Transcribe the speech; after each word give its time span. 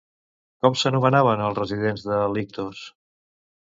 Com 0.65 0.77
s'anomenaven 0.85 1.45
els 1.51 1.61
residents 1.63 2.09
de 2.11 2.25
Lictos? 2.35 2.85